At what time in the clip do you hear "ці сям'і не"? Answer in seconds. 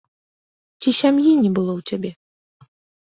0.81-1.51